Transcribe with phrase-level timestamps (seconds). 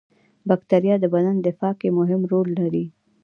[0.47, 2.85] بکتریا د بدن دفاع کې مهم رول لري